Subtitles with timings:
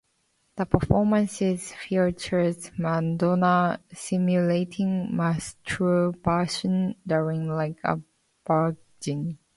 [0.55, 7.99] The performances featured Madonna simulating masturbation during "Like a
[8.47, 9.37] Virgin".